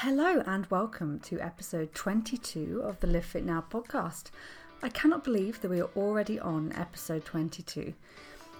Hello 0.00 0.42
and 0.46 0.66
welcome 0.66 1.18
to 1.20 1.40
episode 1.40 1.94
22 1.94 2.82
of 2.84 3.00
the 3.00 3.06
Live 3.06 3.24
Fit 3.24 3.46
Now 3.46 3.64
podcast. 3.70 4.24
I 4.82 4.90
cannot 4.90 5.24
believe 5.24 5.58
that 5.62 5.70
we 5.70 5.80
are 5.80 5.88
already 5.96 6.38
on 6.38 6.70
episode 6.74 7.24
22. 7.24 7.94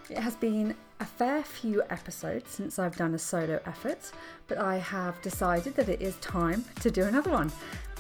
It 0.09 0.17
has 0.17 0.35
been 0.35 0.75
a 0.99 1.05
fair 1.05 1.43
few 1.43 1.83
episodes 1.91 2.51
since 2.51 2.79
I've 2.79 2.97
done 2.97 3.13
a 3.13 3.19
solo 3.19 3.61
effort, 3.67 4.11
but 4.49 4.57
I 4.57 4.79
have 4.79 5.21
decided 5.21 5.77
that 5.77 5.91
it 5.91 6.01
is 6.01 6.17
time 6.17 6.65
to 6.81 6.91
do 6.91 7.05
another 7.05 7.31
one. 7.31 7.53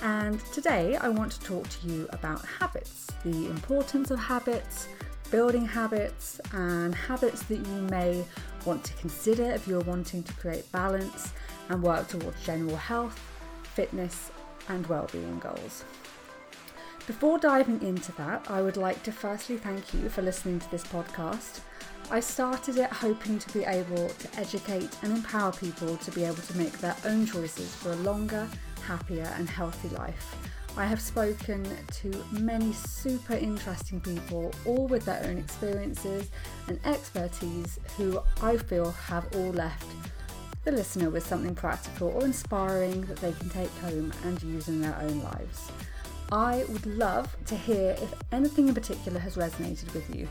And 0.02 0.40
today 0.54 0.96
I 0.96 1.10
want 1.10 1.32
to 1.32 1.40
talk 1.40 1.68
to 1.68 1.88
you 1.88 2.08
about 2.12 2.42
habits, 2.42 3.08
the 3.22 3.50
importance 3.50 4.10
of 4.10 4.18
habits, 4.18 4.88
building 5.30 5.66
habits, 5.66 6.40
and 6.54 6.94
habits 6.94 7.42
that 7.44 7.58
you 7.58 7.82
may 7.90 8.24
want 8.66 8.84
to 8.84 8.92
consider 8.94 9.50
if 9.50 9.66
you're 9.66 9.80
wanting 9.80 10.22
to 10.24 10.32
create 10.34 10.70
balance 10.72 11.32
and 11.68 11.82
work 11.82 12.08
towards 12.08 12.44
general 12.44 12.76
health, 12.76 13.18
fitness, 13.74 14.30
and 14.68 14.86
well-being 14.86 15.38
goals. 15.38 15.84
Before 17.06 17.38
diving 17.38 17.80
into 17.82 18.10
that, 18.12 18.50
I 18.50 18.62
would 18.62 18.76
like 18.76 19.02
to 19.04 19.12
firstly 19.12 19.56
thank 19.56 19.94
you 19.94 20.08
for 20.08 20.22
listening 20.22 20.58
to 20.58 20.70
this 20.72 20.82
podcast. 20.82 21.60
I 22.10 22.18
started 22.18 22.78
it 22.78 22.92
hoping 22.92 23.38
to 23.38 23.52
be 23.52 23.64
able 23.64 24.08
to 24.08 24.40
educate 24.40 24.90
and 25.02 25.12
empower 25.12 25.52
people 25.52 25.96
to 25.96 26.10
be 26.10 26.24
able 26.24 26.36
to 26.36 26.58
make 26.58 26.78
their 26.78 26.96
own 27.04 27.24
choices 27.24 27.74
for 27.76 27.92
a 27.92 27.96
longer, 27.96 28.48
happier, 28.82 29.32
and 29.36 29.48
healthy 29.48 29.88
life. 29.90 30.36
I 30.78 30.84
have 30.84 31.00
spoken 31.00 31.66
to 31.90 32.24
many 32.32 32.70
super 32.74 33.32
interesting 33.32 33.98
people, 33.98 34.52
all 34.66 34.86
with 34.86 35.06
their 35.06 35.24
own 35.24 35.38
experiences 35.38 36.28
and 36.68 36.78
expertise, 36.84 37.78
who 37.96 38.20
I 38.42 38.58
feel 38.58 38.90
have 38.90 39.26
all 39.34 39.52
left 39.52 39.86
the 40.64 40.72
listener 40.72 41.08
with 41.08 41.26
something 41.26 41.54
practical 41.54 42.08
or 42.08 42.26
inspiring 42.26 43.00
that 43.02 43.16
they 43.18 43.32
can 43.32 43.48
take 43.48 43.70
home 43.78 44.12
and 44.24 44.42
use 44.42 44.68
in 44.68 44.82
their 44.82 44.98
own 45.00 45.22
lives. 45.22 45.72
I 46.30 46.64
would 46.68 46.84
love 46.84 47.34
to 47.46 47.56
hear 47.56 47.96
if 48.02 48.12
anything 48.30 48.68
in 48.68 48.74
particular 48.74 49.18
has 49.20 49.36
resonated 49.36 49.94
with 49.94 50.14
you. 50.14 50.28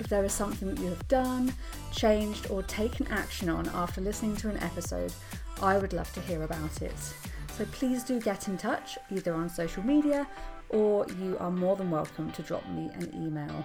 If 0.00 0.08
there 0.08 0.24
is 0.24 0.32
something 0.32 0.68
that 0.68 0.82
you 0.82 0.88
have 0.88 1.08
done, 1.08 1.54
changed, 1.92 2.50
or 2.50 2.62
taken 2.64 3.06
action 3.06 3.48
on 3.48 3.68
after 3.68 4.02
listening 4.02 4.36
to 4.38 4.50
an 4.50 4.58
episode, 4.58 5.14
I 5.62 5.78
would 5.78 5.92
love 5.94 6.12
to 6.12 6.20
hear 6.20 6.42
about 6.42 6.82
it. 6.82 7.14
So 7.56 7.66
please 7.66 8.02
do 8.02 8.18
get 8.18 8.48
in 8.48 8.56
touch 8.56 8.98
either 9.10 9.34
on 9.34 9.48
social 9.48 9.84
media 9.84 10.26
or 10.70 11.06
you 11.20 11.36
are 11.38 11.50
more 11.50 11.76
than 11.76 11.90
welcome 11.90 12.32
to 12.32 12.42
drop 12.42 12.66
me 12.70 12.90
an 12.94 13.12
email. 13.14 13.64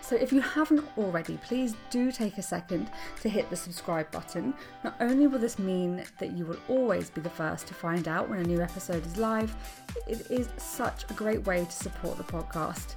So 0.00 0.16
if 0.16 0.32
you 0.32 0.40
haven't 0.40 0.86
already, 0.96 1.36
please 1.36 1.76
do 1.90 2.10
take 2.10 2.38
a 2.38 2.42
second 2.42 2.90
to 3.20 3.28
hit 3.28 3.50
the 3.50 3.56
subscribe 3.56 4.10
button. 4.10 4.54
Not 4.82 4.96
only 5.00 5.26
will 5.26 5.38
this 5.38 5.58
mean 5.58 6.02
that 6.18 6.32
you 6.32 6.46
will 6.46 6.56
always 6.66 7.10
be 7.10 7.20
the 7.20 7.28
first 7.28 7.66
to 7.66 7.74
find 7.74 8.08
out 8.08 8.30
when 8.30 8.38
a 8.38 8.44
new 8.44 8.62
episode 8.62 9.04
is 9.04 9.18
live, 9.18 9.54
it 10.06 10.30
is 10.30 10.48
such 10.56 11.04
a 11.10 11.12
great 11.12 11.46
way 11.46 11.66
to 11.66 11.70
support 11.70 12.16
the 12.16 12.24
podcast. 12.24 12.94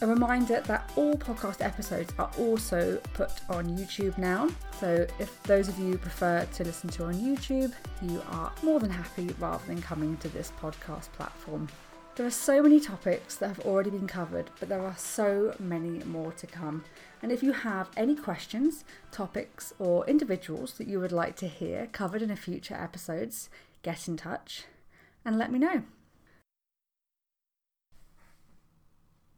A 0.00 0.06
reminder 0.06 0.60
that 0.66 0.90
all 0.96 1.14
podcast 1.14 1.64
episodes 1.64 2.12
are 2.18 2.30
also 2.38 3.00
put 3.14 3.30
on 3.48 3.66
YouTube 3.78 4.18
now. 4.18 4.48
So 4.78 5.06
if 5.18 5.42
those 5.44 5.68
of 5.68 5.78
you 5.78 5.96
prefer 5.96 6.44
to 6.44 6.64
listen 6.64 6.90
to 6.90 7.04
on 7.04 7.14
YouTube, 7.14 7.72
you 8.02 8.20
are 8.30 8.52
more 8.62 8.80
than 8.80 8.90
happy 8.90 9.28
rather 9.38 9.64
than 9.66 9.80
coming 9.80 10.16
to 10.18 10.28
this 10.28 10.52
podcast 10.60 11.12
platform. 11.12 11.68
There 12.16 12.26
are 12.26 12.30
so 12.30 12.62
many 12.62 12.80
topics 12.80 13.36
that 13.36 13.48
have 13.48 13.60
already 13.60 13.90
been 13.90 14.06
covered, 14.06 14.50
but 14.60 14.68
there 14.68 14.84
are 14.84 14.96
so 14.96 15.54
many 15.58 16.04
more 16.04 16.32
to 16.32 16.46
come. 16.46 16.84
And 17.22 17.32
if 17.32 17.42
you 17.42 17.52
have 17.52 17.88
any 17.96 18.14
questions, 18.14 18.84
topics, 19.10 19.72
or 19.78 20.06
individuals 20.06 20.74
that 20.74 20.86
you 20.86 21.00
would 21.00 21.12
like 21.12 21.36
to 21.36 21.48
hear 21.48 21.88
covered 21.92 22.20
in 22.20 22.30
a 22.30 22.36
future 22.36 22.74
episodes, 22.74 23.48
get 23.82 24.06
in 24.06 24.16
touch 24.16 24.64
and 25.24 25.38
let 25.38 25.50
me 25.50 25.58
know. 25.58 25.82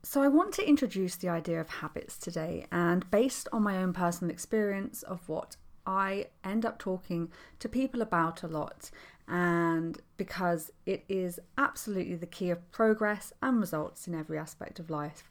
So, 0.08 0.22
I 0.22 0.28
want 0.28 0.52
to 0.54 0.66
introduce 0.66 1.16
the 1.16 1.28
idea 1.28 1.60
of 1.60 1.68
habits 1.68 2.16
today, 2.16 2.66
and 2.70 3.10
based 3.10 3.48
on 3.52 3.64
my 3.64 3.78
own 3.78 3.92
personal 3.92 4.30
experience 4.30 5.02
of 5.02 5.28
what 5.28 5.56
I 5.84 6.26
end 6.44 6.64
up 6.64 6.78
talking 6.78 7.32
to 7.58 7.68
people 7.68 8.00
about 8.00 8.44
a 8.44 8.46
lot 8.46 8.92
and 9.26 10.00
because 10.16 10.70
it 10.86 11.04
is 11.08 11.40
absolutely 11.58 12.14
the 12.14 12.24
key 12.24 12.50
of 12.50 12.70
progress 12.70 13.32
and 13.42 13.58
results 13.58 14.06
in 14.06 14.14
every 14.14 14.38
aspect 14.38 14.78
of 14.78 14.90
life. 14.90 15.28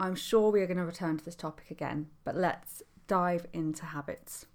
I'm 0.00 0.14
sure 0.14 0.50
we 0.50 0.62
are 0.62 0.66
going 0.66 0.78
to 0.78 0.86
return 0.86 1.18
to 1.18 1.24
this 1.24 1.36
topic 1.36 1.70
again, 1.70 2.06
but 2.24 2.34
let's 2.34 2.82
dive 3.06 3.46
into 3.52 3.84
habits. 3.84 4.46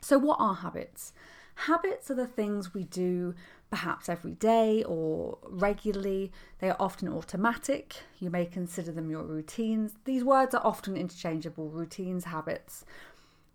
So, 0.00 0.16
what 0.16 0.40
are 0.40 0.54
habits? 0.54 1.12
Habits 1.56 2.10
are 2.10 2.14
the 2.14 2.26
things 2.26 2.72
we 2.72 2.84
do 2.84 3.34
perhaps 3.74 4.08
every 4.08 4.34
day 4.34 4.84
or 4.84 5.38
regularly. 5.42 6.30
They 6.60 6.70
are 6.70 6.76
often 6.78 7.08
automatic. 7.08 7.96
You 8.20 8.30
may 8.30 8.46
consider 8.46 8.92
them 8.92 9.10
your 9.10 9.24
routines. 9.24 9.94
These 10.04 10.22
words 10.22 10.54
are 10.54 10.64
often 10.64 10.96
interchangeable 10.96 11.68
routines, 11.68 12.24
habits 12.24 12.84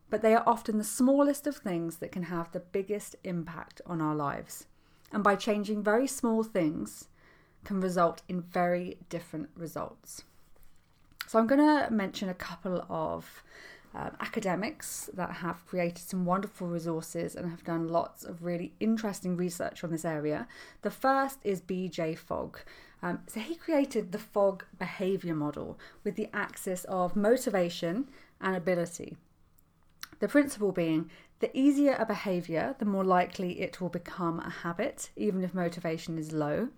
but 0.10 0.22
they 0.22 0.34
are 0.34 0.44
often 0.48 0.78
the 0.78 0.84
smallest 0.84 1.46
of 1.46 1.58
things 1.58 1.98
that 1.98 2.12
can 2.12 2.24
have 2.24 2.52
the 2.52 2.60
biggest 2.60 3.16
impact 3.24 3.82
on 3.86 4.02
our 4.02 4.16
lives. 4.16 4.66
And 5.12 5.24
by 5.24 5.36
changing 5.36 5.84
very 5.84 6.08
small 6.08 6.44
things, 6.44 7.08
can 7.64 7.82
result 7.82 8.22
in 8.28 8.42
very 8.42 8.98
different 9.10 9.50
results. 9.56 10.24
So, 11.28 11.38
I'm 11.38 11.48
going 11.48 11.60
to 11.60 11.92
mention 11.92 12.30
a 12.30 12.34
couple 12.34 12.86
of 12.90 13.44
um, 13.96 14.12
academics 14.20 15.10
that 15.14 15.32
have 15.38 15.66
created 15.66 16.00
some 16.00 16.26
wonderful 16.26 16.68
resources 16.68 17.36
and 17.36 17.50
have 17.50 17.64
done 17.64 17.88
lots 17.88 18.24
of 18.24 18.44
really 18.44 18.74
interesting 18.80 19.36
research 19.36 19.84
on 19.84 19.92
this 19.92 20.06
area. 20.06 20.48
The 20.84 20.92
first 20.92 21.40
is 21.44 21.62
BJ 21.62 22.18
Fogg. 22.18 22.60
Um, 23.02 23.20
so, 23.28 23.40
he 23.40 23.56
created 23.56 24.12
the 24.12 24.20
Fogg 24.20 24.66
behavior 24.78 25.34
model 25.34 25.80
with 26.04 26.16
the 26.16 26.28
axis 26.34 26.84
of 26.86 27.16
motivation 27.16 28.10
and 28.42 28.56
ability. 28.56 29.16
The 30.20 30.28
principle 30.28 30.74
being 30.74 31.10
the 31.40 31.58
easier 31.58 31.96
a 31.98 32.06
behaviour, 32.06 32.76
the 32.78 32.86
more 32.86 33.06
likely 33.06 33.62
it 33.62 33.80
will 33.80 33.90
become 33.90 34.40
a 34.42 34.50
habit, 34.50 35.10
even 35.16 35.44
if 35.44 35.54
motivation 35.54 36.18
is 36.18 36.34
low. 36.34 36.70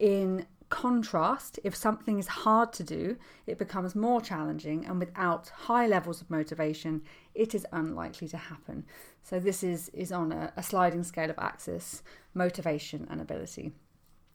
In 0.00 0.46
contrast, 0.68 1.58
if 1.64 1.74
something 1.74 2.18
is 2.18 2.26
hard 2.26 2.72
to 2.74 2.84
do, 2.84 3.16
it 3.46 3.58
becomes 3.58 3.94
more 3.94 4.20
challenging, 4.20 4.84
and 4.84 4.98
without 4.98 5.48
high 5.48 5.86
levels 5.86 6.20
of 6.20 6.30
motivation, 6.30 7.02
it 7.34 7.54
is 7.54 7.66
unlikely 7.72 8.28
to 8.28 8.36
happen. 8.36 8.84
So, 9.22 9.40
this 9.40 9.62
is, 9.62 9.88
is 9.90 10.12
on 10.12 10.32
a, 10.32 10.52
a 10.56 10.62
sliding 10.62 11.04
scale 11.04 11.30
of 11.30 11.38
axis 11.38 12.02
motivation 12.34 13.06
and 13.10 13.20
ability. 13.20 13.72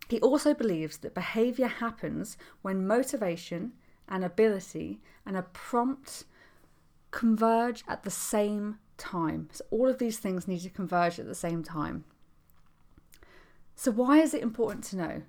He 0.10 0.20
also 0.20 0.54
believes 0.54 0.98
that 0.98 1.14
behaviour 1.14 1.68
happens 1.68 2.38
when 2.62 2.88
motivation 2.88 3.74
and 4.08 4.24
ability 4.24 5.00
and 5.26 5.38
a 5.38 5.44
prompt 5.44 6.26
converge 7.12 7.84
at 7.88 8.04
the 8.04 8.12
same 8.12 8.80
time. 8.98 9.50
So, 9.52 9.64
all 9.72 9.88
of 9.88 10.00
these 10.00 10.18
things 10.18 10.48
need 10.48 10.62
to 10.62 10.70
converge 10.70 11.20
at 11.20 11.28
the 11.28 11.36
same 11.36 11.64
time. 11.64 12.06
So, 13.76 13.92
why 13.92 14.20
is 14.20 14.34
it 14.34 14.42
important 14.42 14.84
to 14.86 14.98
know? 14.98 15.22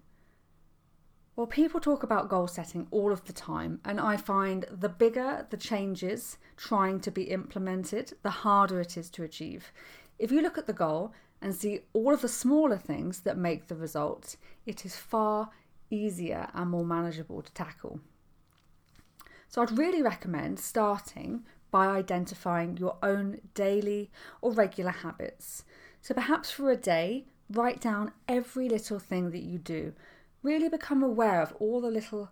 Well, 1.37 1.47
people 1.49 1.81
talk 1.81 2.05
about 2.05 2.29
goal 2.29 2.47
setting 2.47 2.87
all 2.93 3.13
of 3.13 3.25
the 3.25 3.33
time, 3.33 3.81
and 3.85 4.01
I 4.01 4.17
find 4.17 4.67
the 4.71 4.89
bigger 4.89 5.47
the 5.51 5.57
changes 5.57 6.39
trying 6.57 7.01
to 7.01 7.11
be 7.11 7.25
implemented, 7.25 8.13
the 8.23 8.31
harder 8.31 8.81
it 8.81 8.97
is 8.97 9.11
to 9.11 9.25
achieve. 9.25 9.73
If 10.19 10.31
you 10.31 10.41
look 10.41 10.59
at 10.59 10.67
the 10.67 10.73
goal 10.73 11.13
and 11.43 11.53
see 11.53 11.81
all 11.93 12.15
of 12.15 12.23
the 12.23 12.29
smaller 12.29 12.79
things 12.79 13.21
that 13.21 13.37
make 13.37 13.67
the 13.67 13.75
result, 13.75 14.37
it 14.65 14.87
is 14.87 14.95
far 14.95 15.51
easier 15.91 16.49
and 16.55 16.71
more 16.71 16.85
manageable 16.85 17.43
to 17.43 17.53
tackle. 17.53 17.99
So, 19.49 19.61
I'd 19.61 19.77
really 19.77 20.03
recommend 20.03 20.61
starting 20.61 21.45
by 21.75 21.89
identifying 21.89 22.77
your 22.77 22.97
own 23.03 23.41
daily 23.53 24.09
or 24.41 24.53
regular 24.53 24.93
habits. 24.93 25.65
So 26.01 26.15
perhaps 26.15 26.49
for 26.49 26.71
a 26.71 26.77
day, 26.77 27.25
write 27.51 27.81
down 27.81 28.13
every 28.29 28.69
little 28.69 29.01
thing 29.01 29.33
that 29.33 29.43
you 29.43 29.59
do. 29.59 29.93
Really 30.45 30.69
become 30.69 31.03
aware 31.03 31.41
of 31.41 31.55
all 31.59 31.81
the 31.81 31.91
little 31.91 32.31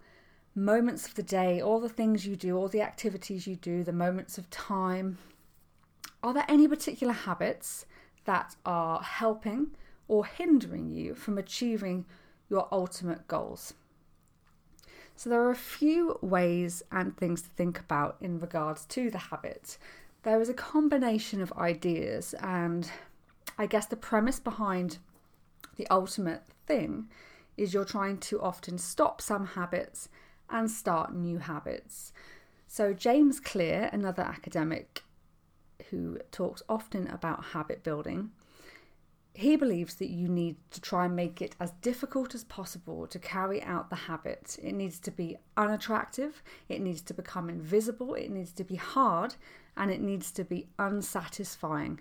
moments 0.54 1.06
of 1.06 1.14
the 1.14 1.22
day, 1.22 1.62
all 1.62 1.80
the 1.80 1.88
things 1.88 2.26
you 2.26 2.36
do, 2.36 2.58
all 2.58 2.68
the 2.68 2.82
activities 2.82 3.46
you 3.46 3.56
do, 3.56 3.82
the 3.82 3.92
moments 3.92 4.36
of 4.36 4.50
time. 4.50 5.16
Are 6.22 6.34
there 6.34 6.44
any 6.46 6.68
particular 6.68 7.14
habits 7.14 7.86
that 8.26 8.54
are 8.66 9.02
helping 9.02 9.70
or 10.08 10.26
hindering 10.26 10.90
you 10.90 11.14
from 11.14 11.38
achieving 11.38 12.04
your 12.50 12.68
ultimate 12.70 13.26
goals? 13.28 13.72
So, 15.16 15.30
there 15.30 15.40
are 15.40 15.50
a 15.50 15.56
few 15.56 16.18
ways 16.20 16.82
and 16.92 17.16
things 17.16 17.40
to 17.40 17.48
think 17.48 17.80
about 17.80 18.18
in 18.20 18.38
regards 18.38 18.84
to 18.86 19.10
the 19.10 19.18
habit. 19.18 19.78
There 20.22 20.40
is 20.40 20.50
a 20.50 20.54
combination 20.54 21.40
of 21.40 21.52
ideas, 21.54 22.34
and 22.40 22.90
I 23.56 23.64
guess 23.64 23.86
the 23.86 23.96
premise 23.96 24.38
behind 24.38 24.98
the 25.76 25.86
ultimate 25.88 26.42
thing 26.66 27.08
is 27.56 27.74
you're 27.74 27.84
trying 27.84 28.18
to 28.18 28.40
often 28.40 28.78
stop 28.78 29.20
some 29.20 29.46
habits 29.46 30.08
and 30.48 30.70
start 30.70 31.14
new 31.14 31.38
habits. 31.38 32.12
So, 32.66 32.92
James 32.92 33.40
Clear, 33.40 33.90
another 33.92 34.22
academic 34.22 35.02
who 35.90 36.18
talks 36.30 36.62
often 36.68 37.08
about 37.08 37.46
habit 37.46 37.82
building, 37.82 38.30
he 39.34 39.56
believes 39.56 39.94
that 39.94 40.10
you 40.10 40.28
need 40.28 40.56
to 40.70 40.80
try 40.80 41.06
and 41.06 41.16
make 41.16 41.40
it 41.40 41.56
as 41.58 41.72
difficult 41.80 42.34
as 42.34 42.44
possible 42.44 43.06
to 43.06 43.18
carry 43.18 43.62
out 43.62 43.88
the 43.88 43.96
habit. 43.96 44.58
It 44.62 44.72
needs 44.72 44.98
to 45.00 45.10
be 45.10 45.36
unattractive, 45.56 46.42
it 46.68 46.82
needs 46.82 47.00
to 47.02 47.14
become 47.14 47.48
invisible, 47.48 48.14
it 48.14 48.30
needs 48.30 48.52
to 48.52 48.64
be 48.64 48.76
hard, 48.76 49.36
and 49.76 49.90
it 49.90 50.02
needs 50.02 50.30
to 50.32 50.44
be 50.44 50.68
unsatisfying. 50.78 52.00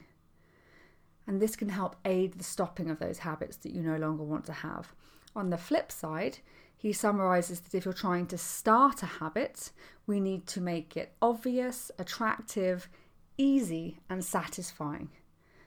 And 1.25 1.41
this 1.41 1.55
can 1.55 1.69
help 1.69 1.95
aid 2.03 2.33
the 2.33 2.43
stopping 2.43 2.89
of 2.89 2.99
those 2.99 3.19
habits 3.19 3.55
that 3.57 3.71
you 3.71 3.81
no 3.81 3.95
longer 3.95 4.23
want 4.23 4.45
to 4.45 4.53
have. 4.53 4.93
On 5.35 5.49
the 5.49 5.57
flip 5.57 5.91
side, 5.91 6.39
he 6.75 6.91
summarizes 6.91 7.59
that 7.61 7.75
if 7.75 7.85
you're 7.85 7.93
trying 7.93 8.25
to 8.27 8.37
start 8.37 9.03
a 9.03 9.05
habit, 9.05 9.71
we 10.07 10.19
need 10.19 10.47
to 10.47 10.61
make 10.61 10.97
it 10.97 11.13
obvious, 11.21 11.91
attractive, 11.99 12.89
easy, 13.37 13.99
and 14.09 14.25
satisfying. 14.25 15.09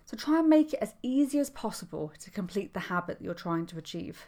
So 0.04 0.16
try 0.16 0.40
and 0.40 0.48
make 0.48 0.74
it 0.74 0.80
as 0.82 0.94
easy 1.02 1.38
as 1.38 1.50
possible 1.50 2.12
to 2.18 2.30
complete 2.30 2.74
the 2.74 2.80
habit 2.80 3.18
that 3.18 3.24
you're 3.24 3.32
trying 3.32 3.66
to 3.66 3.78
achieve. 3.78 4.26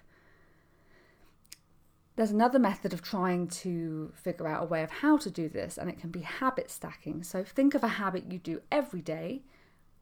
There's 2.14 2.30
another 2.30 2.58
method 2.58 2.94
of 2.94 3.02
trying 3.02 3.48
to 3.48 4.10
figure 4.14 4.46
out 4.46 4.62
a 4.62 4.66
way 4.66 4.82
of 4.82 4.90
how 4.90 5.18
to 5.18 5.30
do 5.30 5.50
this, 5.50 5.76
and 5.76 5.90
it 5.90 6.00
can 6.00 6.10
be 6.10 6.20
habit 6.20 6.70
stacking. 6.70 7.22
So 7.22 7.44
think 7.44 7.74
of 7.74 7.84
a 7.84 7.88
habit 7.88 8.32
you 8.32 8.38
do 8.38 8.62
every 8.72 9.02
day 9.02 9.42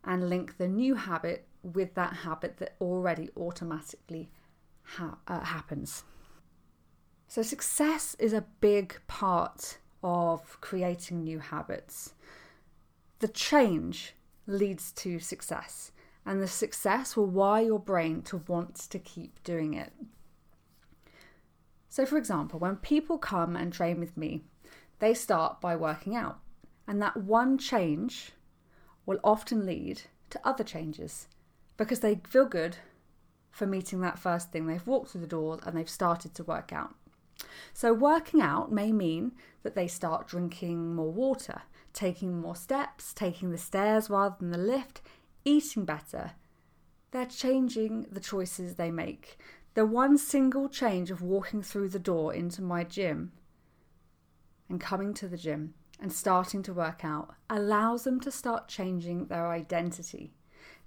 and 0.04 0.28
link 0.28 0.58
the 0.58 0.68
new 0.68 0.94
habit 0.94 1.46
with 1.62 1.94
that 1.94 2.12
habit 2.12 2.58
that 2.58 2.76
already 2.80 3.30
automatically 3.36 4.30
ha- 4.84 5.18
uh, 5.26 5.40
happens. 5.40 6.04
So, 7.28 7.42
success 7.42 8.14
is 8.18 8.32
a 8.32 8.46
big 8.60 9.00
part 9.06 9.78
of 10.02 10.60
creating 10.60 11.24
new 11.24 11.38
habits. 11.40 12.14
The 13.18 13.28
change 13.28 14.14
leads 14.46 14.92
to 14.92 15.18
success, 15.18 15.90
and 16.26 16.40
the 16.40 16.46
success 16.46 17.16
will 17.16 17.26
wire 17.26 17.64
your 17.64 17.78
brain 17.78 18.22
to 18.22 18.42
want 18.46 18.76
to 18.76 18.98
keep 18.98 19.42
doing 19.42 19.74
it. 19.74 19.92
So, 21.88 22.04
for 22.04 22.18
example, 22.18 22.58
when 22.58 22.76
people 22.76 23.18
come 23.18 23.56
and 23.56 23.72
train 23.72 24.00
with 24.00 24.16
me, 24.16 24.44
they 24.98 25.14
start 25.14 25.60
by 25.60 25.76
working 25.76 26.14
out, 26.14 26.40
and 26.86 27.00
that 27.00 27.16
one 27.16 27.56
change 27.56 28.32
will 29.06 29.18
often 29.24 29.64
lead 29.64 30.02
to 30.30 30.40
other 30.44 30.64
changes 30.64 31.28
because 31.76 32.00
they 32.00 32.20
feel 32.26 32.46
good 32.46 32.76
for 33.54 33.66
meeting 33.66 34.00
that 34.00 34.18
first 34.18 34.50
thing. 34.50 34.66
They've 34.66 34.86
walked 34.86 35.10
through 35.10 35.20
the 35.20 35.26
doors 35.26 35.60
and 35.64 35.76
they've 35.76 35.88
started 35.88 36.34
to 36.34 36.44
work 36.44 36.72
out. 36.72 36.94
So, 37.72 37.92
working 37.92 38.40
out 38.40 38.72
may 38.72 38.92
mean 38.92 39.32
that 39.62 39.74
they 39.74 39.86
start 39.86 40.26
drinking 40.26 40.94
more 40.94 41.12
water, 41.12 41.62
taking 41.92 42.40
more 42.40 42.56
steps, 42.56 43.14
taking 43.14 43.50
the 43.50 43.58
stairs 43.58 44.10
rather 44.10 44.36
than 44.38 44.50
the 44.50 44.58
lift, 44.58 45.02
eating 45.44 45.84
better. 45.84 46.32
They're 47.12 47.26
changing 47.26 48.06
the 48.10 48.20
choices 48.20 48.74
they 48.74 48.90
make. 48.90 49.38
The 49.74 49.86
one 49.86 50.18
single 50.18 50.68
change 50.68 51.10
of 51.10 51.22
walking 51.22 51.62
through 51.62 51.90
the 51.90 51.98
door 51.98 52.34
into 52.34 52.62
my 52.62 52.84
gym 52.84 53.32
and 54.68 54.80
coming 54.80 55.14
to 55.14 55.28
the 55.28 55.36
gym 55.36 55.74
and 56.00 56.12
starting 56.12 56.62
to 56.64 56.72
work 56.72 57.04
out 57.04 57.34
allows 57.48 58.04
them 58.04 58.18
to 58.20 58.30
start 58.30 58.68
changing 58.68 59.26
their 59.26 59.48
identity. 59.48 60.32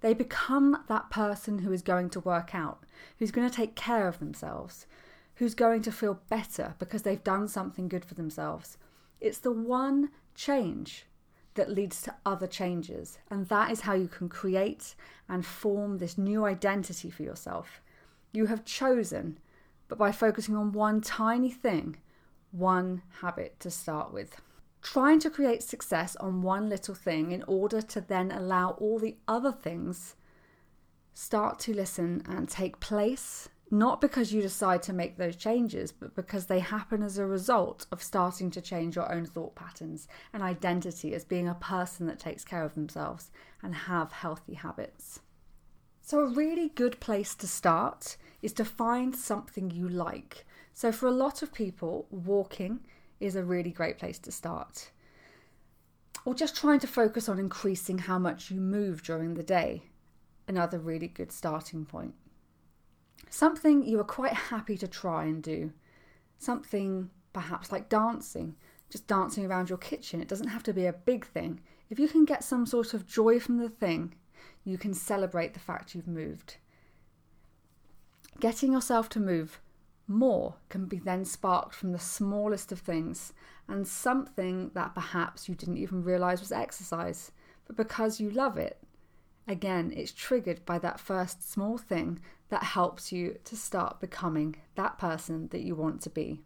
They 0.01 0.13
become 0.13 0.83
that 0.87 1.09
person 1.09 1.59
who 1.59 1.71
is 1.71 1.81
going 1.81 2.09
to 2.11 2.19
work 2.19 2.53
out, 2.53 2.83
who's 3.17 3.31
going 3.31 3.49
to 3.49 3.55
take 3.55 3.75
care 3.75 4.07
of 4.07 4.19
themselves, 4.19 4.85
who's 5.35 5.55
going 5.55 5.81
to 5.83 5.91
feel 5.91 6.19
better 6.29 6.75
because 6.79 7.03
they've 7.03 7.23
done 7.23 7.47
something 7.47 7.87
good 7.87 8.05
for 8.05 8.13
themselves. 8.13 8.77
It's 9.19 9.39
the 9.39 9.51
one 9.51 10.09
change 10.35 11.05
that 11.55 11.71
leads 11.71 12.01
to 12.03 12.15
other 12.25 12.47
changes. 12.47 13.17
And 13.29 13.47
that 13.49 13.71
is 13.71 13.81
how 13.81 13.93
you 13.93 14.07
can 14.07 14.29
create 14.29 14.95
and 15.27 15.45
form 15.45 15.97
this 15.97 16.17
new 16.17 16.45
identity 16.45 17.09
for 17.09 17.23
yourself. 17.23 17.81
You 18.31 18.45
have 18.45 18.63
chosen, 18.63 19.39
but 19.87 19.97
by 19.97 20.11
focusing 20.11 20.55
on 20.55 20.71
one 20.71 21.01
tiny 21.01 21.51
thing, 21.51 21.97
one 22.51 23.01
habit 23.21 23.59
to 23.61 23.71
start 23.71 24.13
with. 24.13 24.39
Trying 24.81 25.19
to 25.19 25.29
create 25.29 25.63
success 25.63 26.15
on 26.17 26.41
one 26.41 26.69
little 26.69 26.95
thing 26.95 27.31
in 27.31 27.43
order 27.43 27.81
to 27.81 28.01
then 28.01 28.31
allow 28.31 28.71
all 28.71 28.99
the 28.99 29.17
other 29.27 29.51
things 29.51 30.15
start 31.13 31.59
to 31.59 31.73
listen 31.73 32.23
and 32.27 32.47
take 32.47 32.79
place 32.79 33.49
not 33.69 33.99
because 33.99 34.31
you 34.31 34.41
decide 34.41 34.81
to 34.83 34.93
make 34.93 35.17
those 35.17 35.35
changes, 35.35 35.91
but 35.91 36.15
because 36.15 36.45
they 36.45 36.59
happen 36.59 37.03
as 37.03 37.17
a 37.17 37.25
result 37.25 37.85
of 37.91 38.01
starting 38.01 38.49
to 38.51 38.61
change 38.61 38.95
your 38.95 39.11
own 39.11 39.25
thought 39.25 39.55
patterns 39.55 40.07
and 40.31 40.41
identity 40.41 41.13
as 41.13 41.25
being 41.25 41.49
a 41.49 41.55
person 41.55 42.07
that 42.07 42.19
takes 42.19 42.45
care 42.45 42.63
of 42.63 42.75
themselves 42.75 43.29
and 43.61 43.75
have 43.75 44.11
healthy 44.11 44.53
habits. 44.53 45.19
So, 46.01 46.19
a 46.19 46.29
really 46.29 46.69
good 46.69 47.01
place 47.01 47.35
to 47.35 47.47
start 47.47 48.15
is 48.41 48.53
to 48.53 48.63
find 48.63 49.13
something 49.13 49.69
you 49.69 49.89
like. 49.89 50.45
So, 50.73 50.93
for 50.93 51.07
a 51.07 51.11
lot 51.11 51.41
of 51.41 51.53
people, 51.53 52.07
walking 52.09 52.79
is 53.19 53.35
a 53.35 53.43
really 53.43 53.71
great 53.71 53.97
place 53.97 54.19
to 54.19 54.31
start. 54.31 54.91
Or 56.25 56.33
just 56.33 56.55
trying 56.55 56.79
to 56.79 56.87
focus 56.87 57.29
on 57.29 57.39
increasing 57.39 57.99
how 57.99 58.19
much 58.19 58.51
you 58.51 58.59
move 58.59 59.03
during 59.03 59.33
the 59.33 59.43
day, 59.43 59.83
another 60.47 60.79
really 60.79 61.07
good 61.07 61.31
starting 61.31 61.85
point. 61.85 62.15
Something 63.29 63.83
you 63.83 63.99
are 63.99 64.05
quite 64.05 64.33
happy 64.33 64.77
to 64.77 64.87
try 64.87 65.25
and 65.25 65.41
do. 65.41 65.73
Something 66.37 67.09
perhaps 67.33 67.71
like 67.71 67.89
dancing, 67.89 68.55
just 68.89 69.07
dancing 69.07 69.45
around 69.45 69.69
your 69.69 69.77
kitchen. 69.77 70.21
It 70.21 70.27
doesn't 70.27 70.47
have 70.47 70.63
to 70.63 70.73
be 70.73 70.85
a 70.85 70.93
big 70.93 71.25
thing. 71.25 71.61
If 71.89 71.99
you 71.99 72.07
can 72.07 72.25
get 72.25 72.43
some 72.43 72.65
sort 72.65 72.93
of 72.93 73.07
joy 73.07 73.39
from 73.39 73.57
the 73.57 73.69
thing, 73.69 74.15
you 74.63 74.77
can 74.77 74.93
celebrate 74.93 75.53
the 75.53 75.59
fact 75.59 75.95
you've 75.95 76.07
moved. 76.07 76.57
Getting 78.39 78.73
yourself 78.73 79.09
to 79.09 79.19
move 79.19 79.59
more 80.07 80.55
can 80.69 80.85
be 80.85 80.97
then 80.97 81.25
sparked 81.25 81.73
from 81.73 81.91
the 81.91 81.99
smallest 81.99 82.71
of 82.71 82.79
things 82.79 83.33
and 83.67 83.87
something 83.87 84.71
that 84.73 84.95
perhaps 84.95 85.49
you 85.49 85.55
didn't 85.55 85.77
even 85.77 86.03
realize 86.03 86.39
was 86.39 86.51
exercise, 86.51 87.31
but 87.65 87.75
because 87.75 88.19
you 88.19 88.29
love 88.29 88.57
it, 88.57 88.77
again, 89.47 89.91
it's 89.95 90.11
triggered 90.11 90.65
by 90.65 90.79
that 90.79 90.99
first 90.99 91.49
small 91.49 91.77
thing 91.77 92.19
that 92.49 92.63
helps 92.63 93.11
you 93.11 93.37
to 93.43 93.57
start 93.57 93.99
becoming 93.99 94.55
that 94.75 94.97
person 94.97 95.49
that 95.49 95.61
you 95.61 95.75
want 95.75 96.01
to 96.01 96.09
be. 96.09 96.41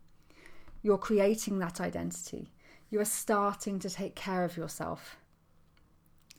You're 0.81 0.97
creating 0.97 1.59
that 1.59 1.79
identity. 1.79 2.51
You 2.89 2.99
are 2.99 3.05
starting 3.05 3.77
to 3.79 3.89
take 3.89 4.15
care 4.15 4.43
of 4.43 4.57
yourself. 4.57 5.17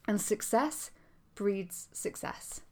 And 0.08 0.20
success 0.20 0.90
breeds 1.36 1.88
success. 1.92 2.62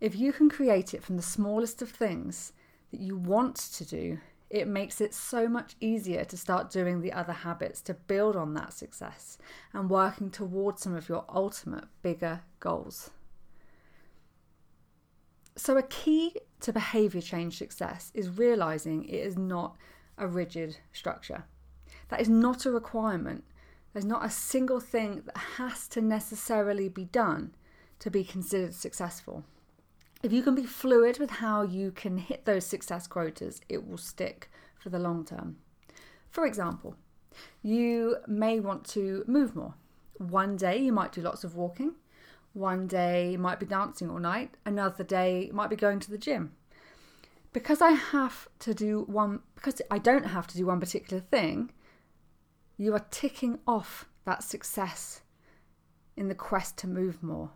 If 0.00 0.16
you 0.16 0.32
can 0.32 0.50
create 0.50 0.92
it 0.94 1.04
from 1.04 1.16
the 1.16 1.22
smallest 1.22 1.80
of 1.80 1.90
things 1.90 2.52
that 2.90 3.00
you 3.00 3.16
want 3.16 3.56
to 3.56 3.84
do, 3.84 4.18
it 4.50 4.66
makes 4.66 5.00
it 5.00 5.14
so 5.14 5.48
much 5.48 5.76
easier 5.80 6.24
to 6.24 6.36
start 6.36 6.70
doing 6.70 7.00
the 7.00 7.12
other 7.12 7.32
habits 7.32 7.80
to 7.82 7.94
build 7.94 8.34
on 8.34 8.54
that 8.54 8.72
success 8.72 9.38
and 9.72 9.88
working 9.88 10.28
towards 10.30 10.82
some 10.82 10.94
of 10.94 11.08
your 11.08 11.24
ultimate 11.32 11.84
bigger 12.02 12.40
goals. 12.58 13.10
So, 15.56 15.76
a 15.76 15.82
key 15.82 16.36
to 16.60 16.72
behaviour 16.72 17.20
change 17.20 17.58
success 17.58 18.10
is 18.14 18.28
realising 18.28 19.04
it 19.04 19.14
is 19.14 19.36
not 19.36 19.76
a 20.18 20.26
rigid 20.26 20.78
structure. 20.92 21.44
That 22.08 22.20
is 22.20 22.28
not 22.28 22.66
a 22.66 22.72
requirement. 22.72 23.44
There's 23.92 24.04
not 24.04 24.24
a 24.24 24.30
single 24.30 24.80
thing 24.80 25.22
that 25.26 25.36
has 25.36 25.86
to 25.88 26.00
necessarily 26.00 26.88
be 26.88 27.04
done 27.04 27.54
to 28.00 28.10
be 28.10 28.24
considered 28.24 28.74
successful. 28.74 29.44
If 30.22 30.32
you 30.32 30.42
can 30.42 30.54
be 30.54 30.66
fluid 30.66 31.18
with 31.18 31.30
how 31.30 31.62
you 31.62 31.92
can 31.92 32.18
hit 32.18 32.44
those 32.44 32.66
success 32.66 33.06
quotas, 33.06 33.62
it 33.70 33.86
will 33.86 33.96
stick 33.96 34.50
for 34.78 34.90
the 34.90 34.98
long 34.98 35.24
term. 35.24 35.56
For 36.30 36.44
example, 36.44 36.96
you 37.62 38.16
may 38.26 38.60
want 38.60 38.84
to 38.88 39.24
move 39.26 39.56
more. 39.56 39.74
One 40.18 40.56
day 40.56 40.76
you 40.76 40.92
might 40.92 41.12
do 41.12 41.22
lots 41.22 41.42
of 41.42 41.56
walking, 41.56 41.94
one 42.52 42.86
day 42.86 43.38
might 43.38 43.58
be 43.58 43.64
dancing 43.64 44.10
all 44.10 44.18
night, 44.18 44.56
another 44.66 45.04
day 45.04 45.50
might 45.54 45.70
be 45.70 45.76
going 45.76 46.00
to 46.00 46.10
the 46.10 46.18
gym. 46.18 46.52
Because 47.54 47.80
I 47.80 47.92
have 47.92 48.46
to 48.60 48.74
do 48.74 49.04
one, 49.04 49.40
because 49.54 49.80
I 49.90 49.98
don't 49.98 50.26
have 50.26 50.46
to 50.48 50.56
do 50.56 50.66
one 50.66 50.80
particular 50.80 51.22
thing, 51.22 51.72
you 52.76 52.92
are 52.92 53.06
ticking 53.10 53.58
off 53.66 54.06
that 54.26 54.42
success 54.42 55.22
in 56.14 56.28
the 56.28 56.34
quest 56.34 56.76
to 56.78 56.86
move 56.86 57.22
more. 57.22 57.50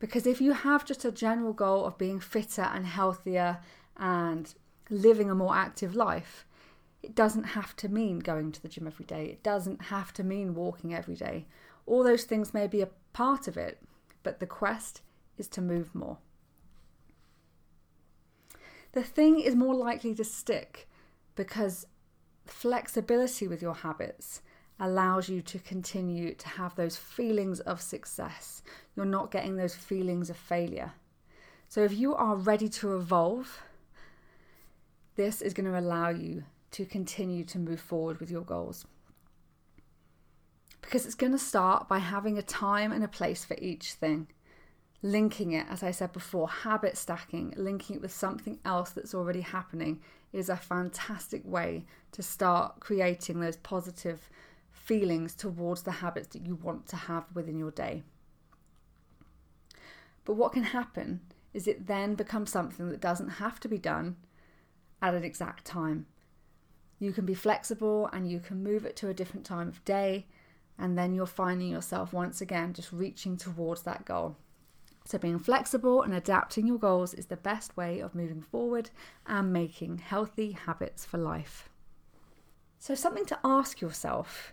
Because 0.00 0.26
if 0.26 0.40
you 0.40 0.52
have 0.52 0.84
just 0.84 1.04
a 1.04 1.12
general 1.12 1.52
goal 1.52 1.84
of 1.84 1.98
being 1.98 2.18
fitter 2.18 2.62
and 2.62 2.86
healthier 2.86 3.60
and 3.96 4.52
living 4.88 5.30
a 5.30 5.34
more 5.34 5.54
active 5.54 5.94
life, 5.94 6.46
it 7.02 7.14
doesn't 7.14 7.44
have 7.44 7.76
to 7.76 7.88
mean 7.88 8.18
going 8.18 8.50
to 8.50 8.62
the 8.62 8.68
gym 8.68 8.86
every 8.86 9.04
day. 9.04 9.26
It 9.26 9.42
doesn't 9.42 9.82
have 9.82 10.12
to 10.14 10.24
mean 10.24 10.54
walking 10.54 10.92
every 10.94 11.14
day. 11.14 11.46
All 11.86 12.02
those 12.02 12.24
things 12.24 12.52
may 12.52 12.66
be 12.66 12.80
a 12.80 12.88
part 13.12 13.46
of 13.46 13.56
it, 13.56 13.82
but 14.22 14.40
the 14.40 14.46
quest 14.46 15.02
is 15.38 15.48
to 15.48 15.60
move 15.60 15.94
more. 15.94 16.18
The 18.92 19.02
thing 19.02 19.38
is 19.38 19.54
more 19.54 19.74
likely 19.74 20.14
to 20.14 20.24
stick 20.24 20.88
because 21.36 21.86
flexibility 22.46 23.46
with 23.46 23.62
your 23.62 23.74
habits 23.74 24.42
allows 24.80 25.28
you 25.28 25.42
to 25.42 25.58
continue 25.58 26.34
to 26.34 26.48
have 26.48 26.74
those 26.74 26.96
feelings 26.96 27.60
of 27.60 27.80
success. 27.80 28.62
You're 28.96 29.04
not 29.04 29.30
getting 29.30 29.56
those 29.56 29.74
feelings 29.74 30.30
of 30.30 30.36
failure. 30.36 30.92
So 31.68 31.84
if 31.84 31.92
you 31.92 32.14
are 32.14 32.34
ready 32.34 32.68
to 32.70 32.96
evolve, 32.96 33.62
this 35.16 35.42
is 35.42 35.54
going 35.54 35.70
to 35.70 35.78
allow 35.78 36.08
you 36.08 36.44
to 36.72 36.86
continue 36.86 37.44
to 37.44 37.58
move 37.58 37.80
forward 37.80 38.18
with 38.18 38.30
your 38.30 38.42
goals. 38.42 38.86
Because 40.80 41.04
it's 41.04 41.14
going 41.14 41.32
to 41.32 41.38
start 41.38 41.88
by 41.88 41.98
having 41.98 42.38
a 42.38 42.42
time 42.42 42.90
and 42.90 43.04
a 43.04 43.08
place 43.08 43.44
for 43.44 43.56
each 43.60 43.92
thing. 43.92 44.28
Linking 45.02 45.52
it, 45.52 45.66
as 45.70 45.82
I 45.82 45.90
said 45.90 46.12
before, 46.12 46.48
habit 46.48 46.96
stacking, 46.96 47.54
linking 47.56 47.96
it 47.96 48.02
with 48.02 48.12
something 48.12 48.58
else 48.64 48.90
that's 48.90 49.14
already 49.14 49.40
happening 49.42 50.00
is 50.32 50.48
a 50.48 50.56
fantastic 50.56 51.42
way 51.44 51.84
to 52.12 52.22
start 52.22 52.80
creating 52.80 53.40
those 53.40 53.56
positive 53.56 54.28
feelings 54.72 55.34
towards 55.34 55.82
the 55.82 55.90
habits 55.90 56.28
that 56.28 56.46
you 56.46 56.54
want 56.54 56.86
to 56.86 56.96
have 56.96 57.24
within 57.34 57.58
your 57.58 57.70
day. 57.70 58.02
But 60.24 60.34
what 60.34 60.52
can 60.52 60.64
happen 60.64 61.20
is 61.52 61.66
it 61.66 61.86
then 61.86 62.14
becomes 62.14 62.50
something 62.50 62.88
that 62.88 63.00
doesn't 63.00 63.28
have 63.28 63.58
to 63.60 63.68
be 63.68 63.78
done 63.78 64.16
at 65.02 65.14
an 65.14 65.24
exact 65.24 65.64
time. 65.64 66.06
You 66.98 67.12
can 67.12 67.24
be 67.24 67.34
flexible 67.34 68.08
and 68.12 68.30
you 68.30 68.40
can 68.40 68.62
move 68.62 68.84
it 68.84 68.94
to 68.96 69.08
a 69.08 69.14
different 69.14 69.46
time 69.46 69.68
of 69.68 69.84
day, 69.84 70.26
and 70.78 70.96
then 70.96 71.14
you're 71.14 71.26
finding 71.26 71.70
yourself 71.70 72.12
once 72.12 72.40
again 72.40 72.74
just 72.74 72.92
reaching 72.92 73.36
towards 73.36 73.82
that 73.82 74.04
goal. 74.04 74.36
So, 75.06 75.18
being 75.18 75.38
flexible 75.38 76.02
and 76.02 76.12
adapting 76.12 76.66
your 76.66 76.78
goals 76.78 77.14
is 77.14 77.26
the 77.26 77.36
best 77.36 77.76
way 77.76 78.00
of 78.00 78.14
moving 78.14 78.42
forward 78.42 78.90
and 79.26 79.52
making 79.52 79.98
healthy 79.98 80.52
habits 80.52 81.04
for 81.04 81.16
life. 81.16 81.70
So, 82.78 82.94
something 82.94 83.24
to 83.26 83.38
ask 83.42 83.80
yourself 83.80 84.52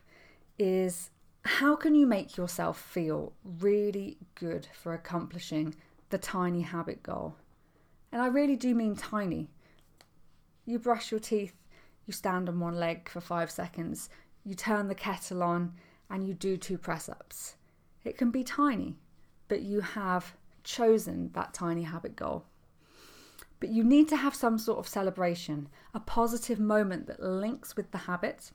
is 0.57 1.09
how 1.45 1.75
can 1.75 1.95
you 1.95 2.05
make 2.05 2.35
yourself 2.35 2.79
feel 2.79 3.33
really 3.43 4.17
good 4.35 4.67
for 4.73 4.93
accomplishing 4.93 5.75
the 6.09 6.17
tiny 6.17 6.61
habit 6.61 7.03
goal? 7.03 7.35
And 8.11 8.21
I 8.21 8.27
really 8.27 8.55
do 8.55 8.75
mean 8.75 8.95
tiny. 8.95 9.49
You 10.65 10.79
brush 10.79 11.11
your 11.11 11.19
teeth, 11.19 11.55
you 12.05 12.13
stand 12.13 12.49
on 12.49 12.59
one 12.59 12.79
leg 12.79 13.09
for 13.09 13.21
five 13.21 13.49
seconds, 13.51 14.09
you 14.43 14.55
turn 14.55 14.87
the 14.87 14.95
kettle 14.95 15.43
on, 15.43 15.73
and 16.09 16.27
you 16.27 16.33
do 16.33 16.57
two 16.57 16.77
press 16.77 17.09
ups. 17.09 17.55
It 18.03 18.17
can 18.17 18.31
be 18.31 18.43
tiny, 18.43 18.95
but 19.47 19.61
you 19.61 19.81
have 19.81 20.35
chosen 20.63 21.31
that 21.33 21.53
tiny 21.53 21.83
habit 21.83 22.15
goal. 22.15 22.45
But 23.59 23.69
you 23.69 23.83
need 23.83 24.07
to 24.09 24.17
have 24.17 24.35
some 24.35 24.57
sort 24.57 24.79
of 24.79 24.87
celebration, 24.87 25.69
a 25.93 25.99
positive 25.99 26.59
moment 26.59 27.07
that 27.07 27.21
links 27.21 27.75
with 27.75 27.91
the 27.91 27.97
habit 27.99 28.51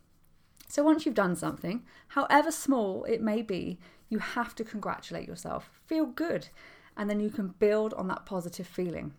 so 0.72 0.82
once 0.82 1.04
you've 1.04 1.14
done 1.14 1.36
something, 1.36 1.82
however 2.08 2.50
small 2.50 3.04
it 3.04 3.20
may 3.20 3.42
be, 3.42 3.78
you 4.08 4.18
have 4.18 4.54
to 4.54 4.64
congratulate 4.64 5.28
yourself, 5.28 5.68
feel 5.84 6.06
good, 6.06 6.48
and 6.96 7.10
then 7.10 7.20
you 7.20 7.28
can 7.28 7.48
build 7.48 7.92
on 7.92 8.08
that 8.08 8.24
positive 8.24 8.66
feeling. 8.66 9.12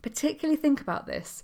Particularly 0.00 0.56
think 0.56 0.80
about 0.80 1.04
this 1.06 1.42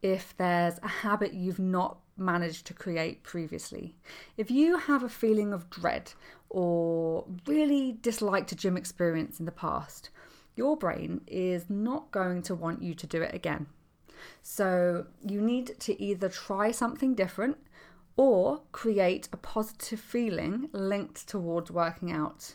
if 0.00 0.36
there's 0.36 0.78
a 0.80 0.86
habit 0.86 1.34
you've 1.34 1.58
not 1.58 1.98
managed 2.16 2.68
to 2.68 2.72
create 2.72 3.24
previously. 3.24 3.96
If 4.36 4.48
you 4.48 4.78
have 4.78 5.02
a 5.02 5.08
feeling 5.08 5.52
of 5.52 5.68
dread 5.68 6.12
or 6.48 7.24
really 7.48 7.98
disliked 8.00 8.52
a 8.52 8.54
gym 8.54 8.76
experience 8.76 9.40
in 9.40 9.44
the 9.44 9.50
past, 9.50 10.10
your 10.54 10.76
brain 10.76 11.22
is 11.26 11.68
not 11.68 12.12
going 12.12 12.42
to 12.42 12.54
want 12.54 12.80
you 12.80 12.94
to 12.94 13.08
do 13.08 13.22
it 13.22 13.34
again. 13.34 13.66
So 14.40 15.06
you 15.26 15.40
need 15.40 15.80
to 15.80 16.00
either 16.00 16.28
try 16.28 16.70
something 16.70 17.16
different 17.16 17.56
or 18.22 18.60
create 18.70 19.28
a 19.32 19.36
positive 19.36 19.98
feeling 19.98 20.68
linked 20.70 21.26
towards 21.26 21.72
working 21.72 22.12
out. 22.12 22.54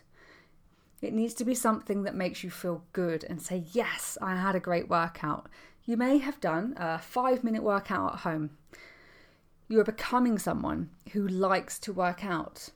It 1.01 1.12
needs 1.12 1.33
to 1.33 1.43
be 1.43 1.53
something 1.53 2.03
that 2.03 2.15
makes 2.15 2.41
you 2.41 2.50
feel 2.50 2.86
good 2.93 3.25
and 3.25 3.41
say, 3.41 3.65
Yes, 3.74 4.17
I 4.21 4.38
had 4.38 4.55
a 4.55 4.62
great 4.62 4.88
workout. 4.88 5.50
You 5.83 5.97
may 5.97 6.19
have 6.19 6.39
done 6.39 6.74
a 6.77 6.97
five 7.00 7.43
minute 7.43 7.63
workout 7.63 8.13
at 8.13 8.19
home. 8.19 8.51
You 9.67 9.81
are 9.81 9.91
becoming 9.93 10.39
someone 10.39 10.89
who 11.12 11.27
likes 11.27 11.79
to 11.79 11.91
work 11.91 12.24
out. 12.24 12.69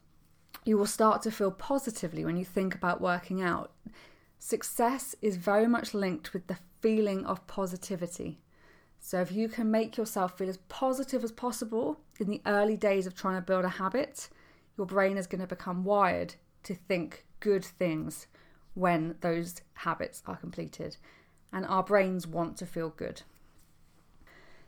You 0.65 0.77
will 0.77 0.85
start 0.85 1.21
to 1.21 1.31
feel 1.31 1.51
positively 1.51 2.25
when 2.25 2.35
you 2.35 2.43
think 2.43 2.75
about 2.75 2.99
working 2.99 3.41
out. 3.41 3.71
Success 4.37 5.15
is 5.21 5.37
very 5.37 5.65
much 5.65 5.93
linked 5.93 6.33
with 6.33 6.47
the 6.47 6.57
feeling 6.81 7.25
of 7.25 7.47
positivity. 7.47 8.41
So, 9.03 9.19
if 9.19 9.31
you 9.31 9.49
can 9.49 9.71
make 9.71 9.97
yourself 9.97 10.37
feel 10.37 10.47
as 10.47 10.57
positive 10.57 11.23
as 11.23 11.31
possible 11.31 11.99
in 12.19 12.29
the 12.29 12.41
early 12.45 12.77
days 12.77 13.07
of 13.07 13.15
trying 13.15 13.35
to 13.35 13.41
build 13.41 13.65
a 13.65 13.69
habit, 13.69 14.29
your 14.77 14.85
brain 14.85 15.17
is 15.17 15.25
going 15.25 15.41
to 15.41 15.47
become 15.47 15.83
wired 15.83 16.35
to 16.63 16.75
think 16.75 17.25
good 17.39 17.65
things 17.65 18.27
when 18.75 19.15
those 19.21 19.61
habits 19.73 20.21
are 20.27 20.37
completed. 20.37 20.97
And 21.51 21.65
our 21.65 21.83
brains 21.83 22.27
want 22.27 22.57
to 22.57 22.67
feel 22.67 22.89
good. 22.89 23.23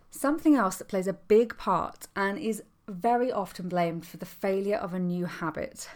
Something 0.10 0.56
else 0.56 0.78
that 0.78 0.88
plays 0.88 1.08
a 1.08 1.14
big 1.14 1.56
part 1.58 2.08
and 2.16 2.38
is 2.40 2.64
very 2.88 3.32
often 3.32 3.70
blamed 3.70 4.06
for 4.06 4.18
the 4.18 4.26
failure 4.26 4.78
of 4.78 4.94
a 4.94 5.00
new 5.00 5.26
habit 5.26 5.88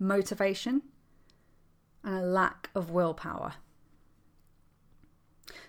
motivation 0.00 0.82
and 2.04 2.14
a 2.14 2.22
lack 2.22 2.70
of 2.74 2.90
willpower. 2.90 3.54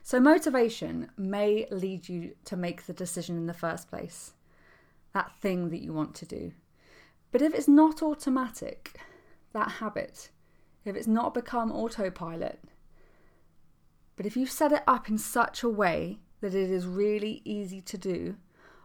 So, 0.04 0.20
motivation 0.20 1.10
may 1.18 1.68
lead 1.72 2.10
you 2.10 2.36
to 2.46 2.56
make 2.56 2.86
the 2.86 2.94
decision 2.94 3.38
in 3.38 3.48
the 3.48 3.54
first 3.54 3.90
place, 3.90 4.34
that 5.14 5.32
thing 5.40 5.70
that 5.70 5.82
you 5.82 5.94
want 5.94 6.16
to 6.16 6.26
do. 6.26 6.54
But 7.32 7.42
if 7.42 7.54
it's 7.54 7.68
not 7.68 8.02
automatic, 8.02 9.00
that 9.54 9.74
habit, 9.74 10.30
if 10.86 10.96
it's 10.96 11.08
not 11.08 11.34
become 11.34 11.72
autopilot, 11.72 12.60
but 14.16 14.26
if 14.26 14.36
you 14.36 14.46
set 14.46 14.72
it 14.72 14.84
up 14.88 15.10
in 15.10 15.18
such 15.18 15.64
a 15.64 15.70
way 15.70 16.20
that 16.42 16.56
it 16.56 16.70
is 16.70 16.86
really 16.86 17.42
easy 17.46 17.82
to 17.82 17.98
do 17.98 18.36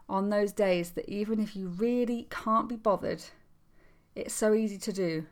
on 0.08 0.28
those 0.28 0.52
days 0.52 0.92
that 0.92 1.08
even 1.08 1.40
if 1.40 1.56
you 1.56 1.68
really 1.68 2.26
can't 2.30 2.68
be 2.68 2.76
bothered, 2.76 3.24
it's 4.14 4.34
so 4.34 4.54
easy 4.54 4.78
to 4.78 4.92
do, 4.92 5.26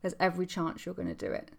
there's 0.00 0.14
every 0.20 0.46
chance 0.46 0.84
you're 0.84 0.94
going 0.94 1.14
to 1.14 1.26
do 1.26 1.32
it. 1.32 1.50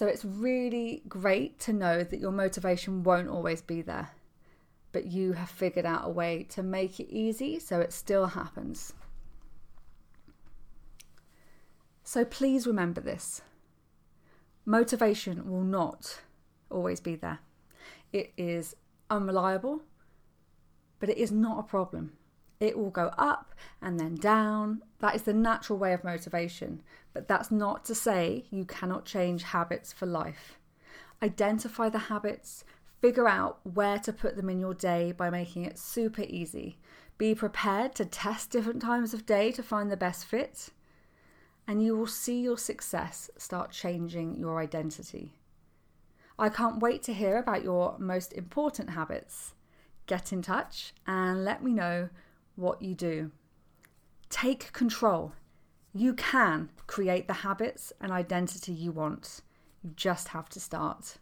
So 0.00 0.06
it's 0.06 0.24
really 0.24 1.02
great 1.10 1.60
to 1.60 1.74
know 1.74 2.02
that 2.02 2.20
your 2.20 2.30
motivation 2.30 3.02
won't 3.02 3.28
always 3.28 3.60
be 3.60 3.82
there, 3.82 4.12
but 4.92 5.04
you 5.04 5.34
have 5.34 5.50
figured 5.50 5.84
out 5.84 6.06
a 6.06 6.08
way 6.08 6.46
to 6.52 6.62
make 6.62 6.98
it 7.00 7.14
easy 7.14 7.58
so 7.58 7.80
it 7.80 7.92
still 7.92 8.28
happens. 8.28 8.94
So 12.02 12.24
please 12.24 12.66
remember 12.66 13.02
this 13.02 13.42
motivation 14.64 15.50
will 15.50 15.64
not 15.64 16.22
always 16.70 17.00
be 17.00 17.14
there. 17.14 17.40
It 18.10 18.32
is 18.38 18.74
unreliable, 19.10 19.82
but 20.98 21.10
it 21.10 21.18
is 21.18 21.30
not 21.30 21.58
a 21.58 21.64
problem. 21.64 22.12
It 22.60 22.78
will 22.78 22.90
go 22.90 23.10
up 23.16 23.54
and 23.80 23.98
then 23.98 24.16
down. 24.16 24.82
That 24.98 25.14
is 25.14 25.22
the 25.22 25.32
natural 25.32 25.78
way 25.78 25.94
of 25.94 26.04
motivation. 26.04 26.82
But 27.14 27.26
that's 27.26 27.50
not 27.50 27.86
to 27.86 27.94
say 27.94 28.44
you 28.50 28.66
cannot 28.66 29.06
change 29.06 29.42
habits 29.44 29.92
for 29.92 30.04
life. 30.06 30.58
Identify 31.22 31.88
the 31.88 31.98
habits, 31.98 32.64
figure 33.00 33.26
out 33.26 33.60
where 33.64 33.98
to 34.00 34.12
put 34.12 34.36
them 34.36 34.50
in 34.50 34.60
your 34.60 34.74
day 34.74 35.12
by 35.12 35.30
making 35.30 35.64
it 35.64 35.78
super 35.78 36.22
easy. 36.22 36.78
Be 37.16 37.34
prepared 37.34 37.94
to 37.96 38.04
test 38.04 38.50
different 38.50 38.82
times 38.82 39.14
of 39.14 39.26
day 39.26 39.52
to 39.52 39.62
find 39.62 39.90
the 39.90 39.96
best 39.96 40.26
fit. 40.26 40.68
And 41.66 41.82
you 41.82 41.96
will 41.96 42.06
see 42.06 42.40
your 42.40 42.58
success 42.58 43.30
start 43.36 43.70
changing 43.70 44.38
your 44.38 44.60
identity. 44.60 45.32
I 46.38 46.48
can't 46.48 46.80
wait 46.80 47.02
to 47.04 47.12
hear 47.12 47.36
about 47.36 47.64
your 47.64 47.96
most 47.98 48.32
important 48.32 48.90
habits. 48.90 49.54
Get 50.06 50.32
in 50.32 50.42
touch 50.42 50.94
and 51.06 51.44
let 51.44 51.62
me 51.62 51.72
know 51.72 52.08
what 52.60 52.82
you 52.82 52.94
do. 52.94 53.30
Take 54.28 54.72
control. 54.72 55.32
You 55.92 56.14
can 56.14 56.70
create 56.86 57.26
the 57.26 57.34
habits 57.34 57.92
and 58.00 58.12
identity 58.12 58.72
you 58.72 58.92
want. 58.92 59.40
You 59.82 59.90
just 59.96 60.28
have 60.28 60.48
to 60.50 60.60
start. 60.60 61.18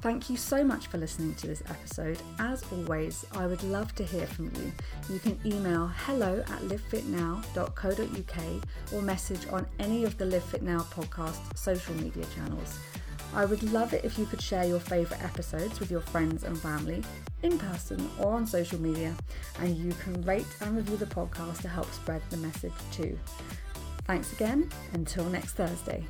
Thank 0.00 0.30
you 0.30 0.36
so 0.36 0.62
much 0.62 0.86
for 0.86 0.98
listening 0.98 1.34
to 1.36 1.48
this 1.48 1.64
episode. 1.68 2.18
As 2.38 2.62
always, 2.70 3.26
I 3.32 3.48
would 3.48 3.64
love 3.64 3.96
to 3.96 4.04
hear 4.04 4.28
from 4.28 4.52
you. 4.54 4.72
You 5.12 5.18
can 5.18 5.40
email 5.44 5.90
hello 6.06 6.38
at 6.38 6.60
livefitnow.co.uk 6.60 8.94
or 8.94 9.02
message 9.02 9.48
on 9.48 9.66
any 9.80 10.04
of 10.04 10.16
the 10.16 10.26
Live 10.26 10.44
Fit 10.44 10.62
Now 10.62 10.86
podcast 10.92 11.58
social 11.58 11.94
media 11.94 12.24
channels. 12.36 12.78
I 13.34 13.44
would 13.44 13.62
love 13.72 13.92
it 13.92 14.04
if 14.04 14.18
you 14.18 14.26
could 14.26 14.40
share 14.40 14.64
your 14.64 14.80
favourite 14.80 15.22
episodes 15.22 15.80
with 15.80 15.90
your 15.90 16.00
friends 16.00 16.44
and 16.44 16.58
family 16.58 17.04
in 17.42 17.58
person 17.58 18.10
or 18.18 18.32
on 18.32 18.46
social 18.46 18.80
media, 18.80 19.14
and 19.60 19.76
you 19.76 19.92
can 20.02 20.20
rate 20.22 20.46
and 20.60 20.76
review 20.76 20.96
the 20.96 21.06
podcast 21.06 21.62
to 21.62 21.68
help 21.68 21.90
spread 21.92 22.22
the 22.30 22.36
message 22.38 22.72
too. 22.90 23.18
Thanks 24.06 24.32
again, 24.32 24.70
until 24.94 25.24
next 25.26 25.52
Thursday. 25.52 26.04